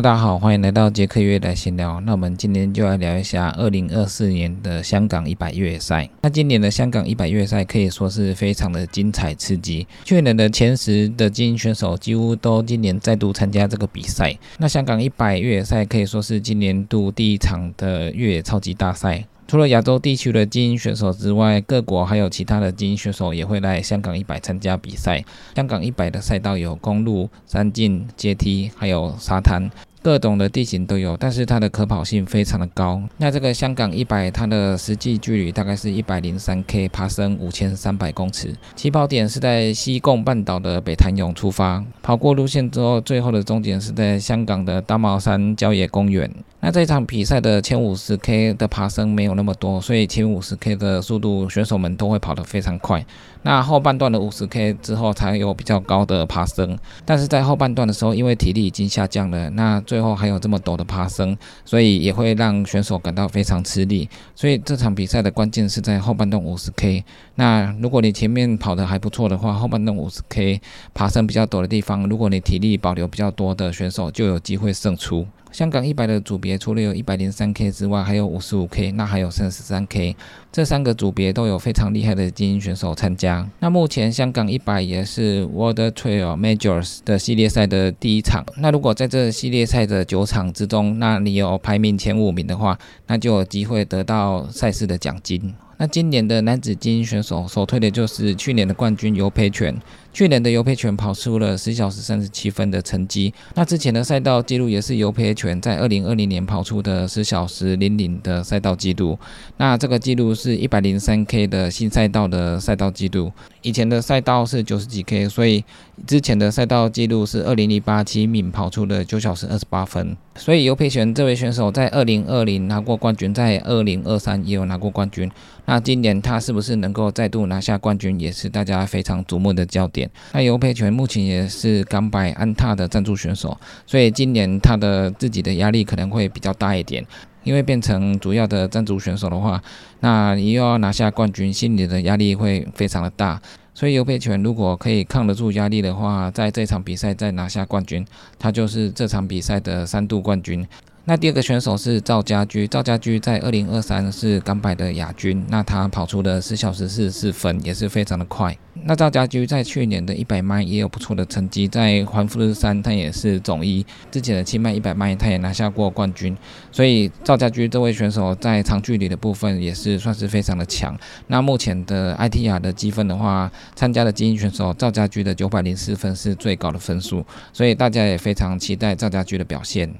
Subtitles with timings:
[0.00, 1.98] 大家好，欢迎来到杰克约来闲聊。
[2.02, 6.08] 那我们今天就来聊一下二零二四年的香港一百越野赛。
[6.22, 14.38] 那今年的香港一百越野赛可以说是非常的精彩刺激，去年的前十的精英选手几乎都今年再度参加这个比赛。
[14.58, 19.24] 那香港一百越野赛可以说是今年度第一场的越野超级大赛。
[19.48, 25.24] 除了亚洲地区的精英选手之外，各国还有其他的精英选手也会来香港一百参加比赛。
[25.56, 29.70] 香港一百的赛道有公路、山径、阶梯，还有沙滩。
[30.02, 33.02] 各种的地形都有，但是它的可跑性非常的高。
[33.16, 38.54] 那这个香港一百，它的实际距离大概是一百零三 K，爬升五千三百公尺。
[38.76, 46.30] 起跑点是在西贡半岛的北潭涌出发，跑过路线之后，最后的终点是在香港的大帽山郊野公园。
[46.60, 53.04] 那这场比赛的前五十 K 的爬升没有那么多，所以前五十 K 的速度选手们都会跑得非常快。
[53.42, 61.34] 那后半段的五十 K 之后才有比较高的爬升，但是在后半段的时候，因为体力已经下降了，那最后还有这么陡的爬升，
[61.64, 64.06] 所以也会让选手感到非常吃力。
[64.34, 67.02] 所以这场比赛的关键是在后半段五十 K。
[67.36, 70.60] 那如果你前面跑得还不错的话，后半段五十 K
[70.92, 75.26] 爬升比较陡的地方，如果你体力保留比较多的选手，就有机会胜出。
[75.50, 80.14] 香港一百的组别除了有一百零三 K 之外，还有五十五 K，那还有三十三 K，
[80.52, 83.48] 这三个组别都有非常厉害的精英选手参加。
[83.60, 88.44] 那目前香港一百也是 World Trail Majors 的系列赛的第一场。
[88.58, 95.54] 那如果在这系列赛的九场之中，那你有排名前五名的话，那就有机会得到赛事的奖金。
[95.80, 99.74] 那今年的男子精英选手首推的就是去年的冠军尤培权。
[100.18, 103.32] 去年的尤培权跑出了十小时三十七分的成绩。
[103.54, 109.16] 那之前的赛道记录也是尤培权在二零二零年跑出的十小时零零的赛道记录。
[109.58, 113.30] 那这个记录是一百零三 K 的新赛道的赛道记录。
[113.62, 115.64] 以前的赛道是九十几 K，所以
[116.04, 120.16] 之前的赛道记录是二零一八七敏跑出的九小时二十八分。
[120.34, 125.30] 所以尤培权这位选手在二零二零拿过冠军，在二零二三也有拿过冠军。
[125.66, 130.07] 那今年他是不是能够再度拿下冠军，也是大家非常瞩目的焦点。
[130.32, 137.04] 那尤培权目前也是港百安踏的赞助选手，所以今年他的自己的压力可能会比较大一点，
[137.44, 139.62] 因为变成主要的赞助选手的话，
[140.00, 143.40] 那你又要拿下冠军，心里的压力会非常的大。
[143.74, 148.04] 所以尤培权如果可以抗得住压力的话，在这场比赛再拿下冠军，
[148.36, 150.66] 他就是这场比赛的三度冠军。
[151.08, 158.54] 那第二个选手是赵家驹，赵家驹在二零二三是港百的亚军，那他跑出的十小时四十四分，也是非常的快。
[158.84, 166.36] 那赵家驹在去年的一百迈也有不错的成绩，在环富士山他也是总一，之前的七迈一百迈他也拿下过冠军，
[166.70, 170.94] 所以赵家驹这位选手在长距离的部分也是算是非常的强。
[171.28, 179.90] 那目前的 ITR 的积分的话，参加的精英选手赵家驹的九百零四分是最高的分数，所以大家也非常期待赵家驹的表现。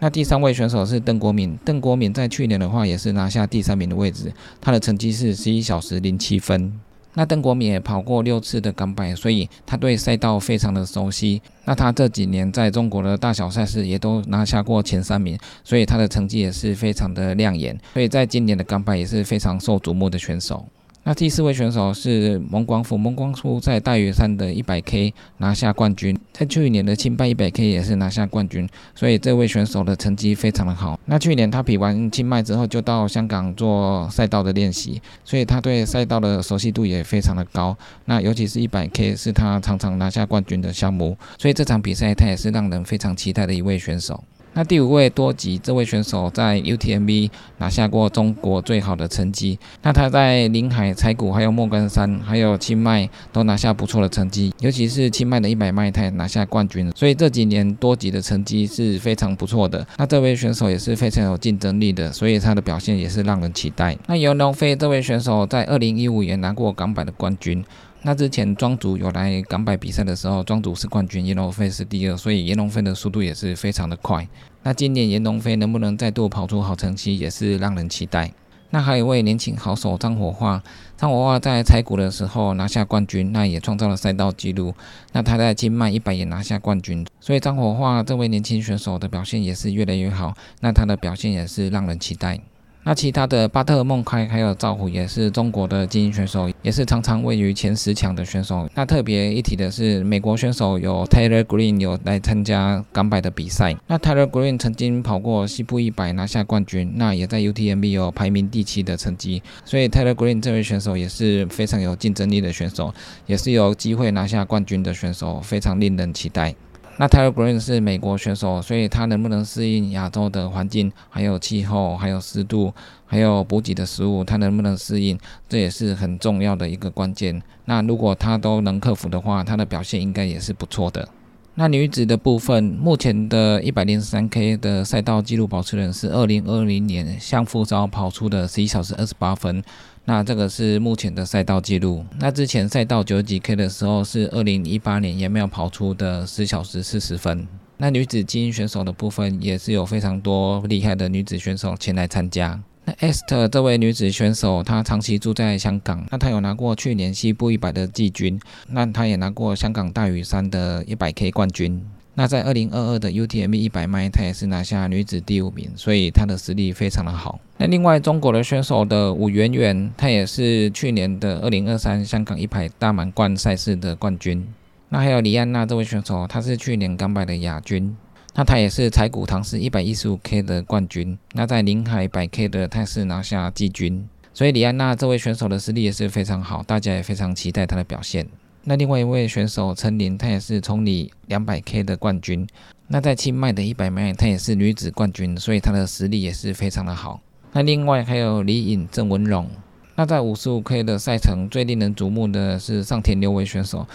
[0.00, 6.78] 那第三位选手是邓国敏，邓国敏在去年的话也是拿下第三名的位置，他的成绩是十一小时零七分。
[7.16, 11.40] 那邓国敏也跑过六次的港百，所以他对赛道非常的熟悉。
[11.64, 20.66] 那他这几年在中国的大小赛事也都拿下过前三名，所以他的成绩也是非常的亮眼，所以在今年的港百也是非常受瞩目的选手。
[21.06, 30.98] 那第四位选手是蒙光富，蒙光富在大屿山的一百 K 拿下冠军，在去年的清迈一百 K 也是拿下冠军，所以这位选手的成绩非常的好。
[31.04, 37.76] 那去年他比完清迈之后，就到香港做赛道的练习，所以他对赛道的熟悉度也非常的高。
[38.06, 44.24] 那尤其是一百 K 是他常常拿下冠军的项目，所以这场比赛他也是让人非常期待的一位选手。
[44.54, 49.58] 那第五位多吉这位选手在 UTMB 拿下过中国最好的成绩。
[49.82, 56.90] 那他在临海、柴谷、还有莫干山、还有清迈都拿下不错的成绩，尤其是清迈的一百迈，他也拿下冠军。
[56.94, 59.86] 所以这几年多吉的成绩是非常不错的。
[59.98, 63.96] 那这位选手也是非常有竞争力的，所以他的表现也是让人期待。
[64.06, 67.64] 那尤龙飞这位选手在二零一五年拿过港百的冠军。
[68.06, 74.28] 那之前庄主有来港百比赛的时候，庄主是冠军，严龙飞是第二，所以严龙飞的速度也是非常的快。
[74.62, 78.30] 那今年严龙飞能不能再度跑出好成绩，也是让人期待。
[78.68, 80.62] 那还有一位年轻好手张火化，
[80.98, 84.74] 张火化在采谷的时候拿下冠军，那也创造了赛道纪录。
[85.12, 90.36] 那他在金迈一百也拿下冠军，所以张火化这位年轻选手的表现也是越来越好。
[90.60, 92.38] 那他的表现也是让人期待。
[92.84, 98.68] 那其他的巴特孟开还有赵虎也是中国的精英选手，也是常常位于前十强的选手。
[98.74, 103.74] 那特别一提的是，美国选手有 Taylor Green 有来参加港百的比赛。
[103.86, 109.42] 那 Taylor Green 曾经跑过西部一百拿下冠军，那也在 UTMB 有排名第七的成绩。
[109.64, 112.92] 所以 Taylor Green 这位选手也是非常有竞争力的选手，
[113.26, 116.54] 也是有机会拿下冠军的选手，非常令人期待。
[116.96, 122.72] 那 Tyler Green 是美国选手，所以他能不能适应亚洲的环境，还有气候，还有湿度，
[123.04, 125.18] 还有补给的食物，他能不能适应，
[125.48, 127.42] 这也是很重要的一个关键。
[127.64, 131.08] 那如果他都能克服的话，他的表现应该也是不错的。
[131.56, 139.62] 那女子的部分，目前的一百零三 K 的赛道记录保持人是二零二零年向富招跑出的十一小时二十八分。
[140.04, 142.04] 那这个是目前的赛道记录。
[142.18, 147.46] 那之前赛道九几 K 的时候是二零一八年也没有跑出的十小时四十分。
[147.76, 152.60] 那女子精英选手的部分也是有非常多厉害的女子选手前来参加。
[152.84, 156.04] 那 Esther 这位女子选手，她长期住在香港。
[156.10, 158.38] 那她有拿过去年西部一百的季军，
[158.68, 161.82] 那她也拿过香港大屿山的一百 K 冠军。
[162.16, 167.40] 那在二零二二的 UTM 一百迈，她也是拿下女子第五名，所以她的实力非常的好。
[167.56, 174.46] 那另外中国的选手的武媛媛，她也是去年的二零二三香港一百大满贯赛事的冠军。
[174.90, 177.96] 那还有李安娜这位选手，她是去年港百的亚军。
[178.34, 181.16] 那她也是柴谷唐氏一百一十五 K 的冠军。
[181.32, 184.06] 那在临海百 K 的，她是拿下季军。
[184.32, 188.26] 所以李安娜这位选手的实力也是非常好，大家也非常期待她的表现。
[188.64, 192.46] 那另外一位选手陈琳，她也是冲里两百 K 的冠军。
[192.88, 197.20] 那在清迈的一百迈，她也是女子冠军，所以她的实力也是非常的好。
[197.52, 199.48] 那另外还有李颖、郑文荣。
[199.94, 203.86] 那在五十五 K 的赛程，最令人瞩目的是上田刘伟选手。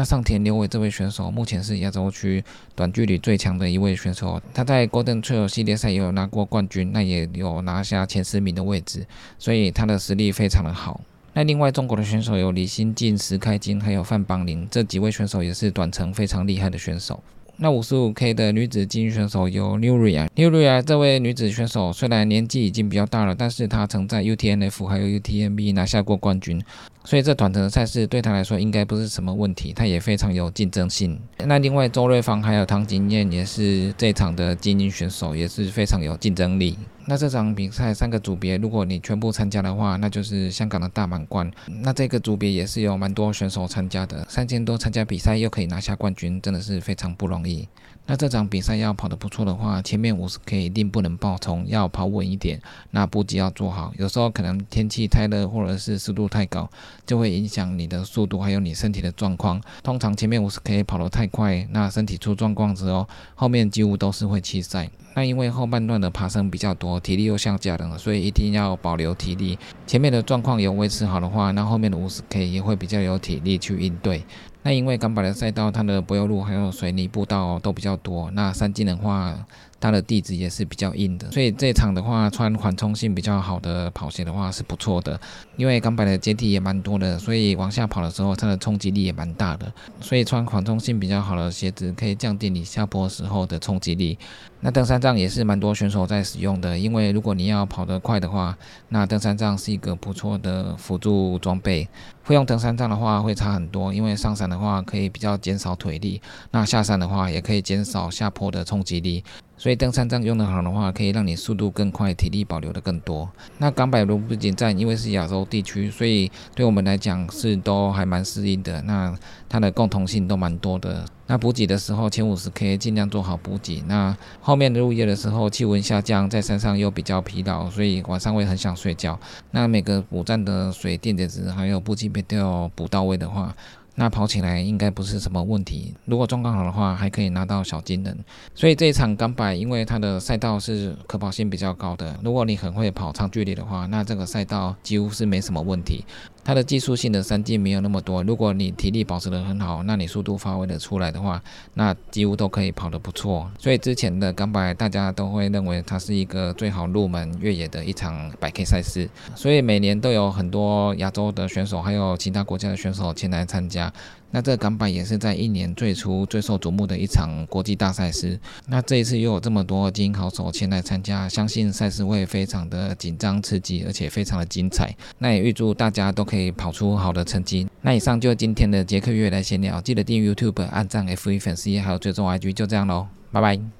[0.00, 2.42] 那上田刘伟这位选手，目前是亚洲区
[2.74, 4.40] 短距离最强的一位选手。
[4.54, 9.06] 他在 Golden Trail 系列赛也有拿过冠军，那也有拿下前十名的位置，
[9.38, 11.02] 所以他的实力非常的好。
[11.34, 17.22] 那另外中国的选手有李新进、石开金，还有范邦林，这几位选手也是短程非常厉害的选手。
[17.62, 26.58] 那五十五 K 的女子精英选手有 Nuria，Nuria 这位女子选手虽然年纪已经比较大了，但是她曾在 UTNF 还有 UTMB 拿下过冠军，
[27.04, 31.20] 所以这短程的赛事对她来说应该不是什么问题，她也非常有竞争性。
[31.44, 36.78] 那另外周瑞芳还有唐景燕也是这场的精英选手，也是非常有竞争力。
[37.06, 41.50] 那这场比赛三个组别，如果你全部参加的话，那就是香港的大满贯。
[41.66, 47.68] 那这个组别也是有蛮多选手参加的，三千多参加比赛又可以拿下冠军，真的是非常不容易。
[48.06, 52.60] 那这场比赛要跑得不错的话，前面五十 K 一定不能爆冲，要跑稳一点。
[52.90, 56.68] 那补给要做好，有时候可能天气太热或者是湿度太高，
[57.06, 59.60] 就会影响你的速度还有你身体的状况。
[59.84, 64.90] 通常前面五十 K 跑得太快，那身体出状况之后，后面几乎都是会弃赛。
[65.14, 69.58] 那因为后半段的爬升比较多，我体力又下降了，所以一定要保留体力。
[69.86, 74.24] 前面的状况有维持好的话，那后面的五十 K 也会比较有体力去应对。
[74.62, 78.30] 那因为港百的赛道，它的柏油路还有水泥步道都比较多。
[78.32, 79.34] 那山径的话，
[79.80, 85.18] 它的地质也是比较硬的，所以这场的话，穿缓冲性比较好的跑鞋的话是不错的。
[85.56, 89.72] 因为港百的阶梯也蛮多的，所以往下跑的时候，它的冲击力也蛮大的。
[89.98, 94.18] 所以穿缓冲性比较好的鞋子，可以降低你下坡时候的冲击力。
[94.62, 98.54] 那登山杖也是蛮多选手在使用的，因为如果你要跑得快的话，
[98.90, 101.88] 那登山杖是一个不错的辅助装备。
[102.30, 106.22] 会用登山杖的话会差很多，因为上山的话可以比较减少腿力，
[106.52, 109.24] 那下山的话也可以减少下坡的冲击力。
[109.56, 113.28] 所以登山杖用得好的话，可以让你速度更快，体力保留的更多。
[113.58, 118.80] 那港百卢布景站因为是亚洲地区，所以对我们来讲是都还蛮适应的。
[118.82, 119.12] 那
[119.48, 121.04] 它的共同性都蛮多的。
[121.30, 123.80] 那补给的时候，前五十 K 尽量做好补给。
[123.86, 129.16] 那后面的入夜的时候，气温下降，在山上又比较疲劳，所以晚上会很想睡觉。
[129.52, 133.54] 那每个补站的水、电解质还有补给都要补到位的话。
[133.96, 138.16] 那跑起来应该不是什么问题，如果状况好的话，还可以拿到小金人。
[138.54, 146.04] 所以这一场港百，因为它的赛道是可跑性比较高的，如果你很会跑长距离的话，那这个赛道几乎是没什么问题。
[146.50, 151.40] 它的技术性的三 G 没有那么多，如果你体力保持得很好，那你速度发挥的出来的话，
[151.74, 153.48] 那几乎都可以跑得不错。
[153.56, 163.92] 所以之前的港百大家都会认为它是一个最好入门越野的一场百 K 赛事，所以每年都有很多亚洲的选手还有其他国家的选手前来参加。
[164.30, 168.38] 那这个港版也是在一年最初最受瞩目的一场国际大赛事。
[168.66, 174.94] 那这一次又有这么多精英好手前来参加，相信赛事会非常的紧张刺激，而且非常的精彩。
[175.18, 177.66] 那也预祝大家都可以跑出好的成绩。
[177.82, 183.79] 那以上就是今天的捷克月来闲聊，记得订阅 YouTube、按赞 F 一粉丝页，还有追踪 IG，就这样喽，拜拜。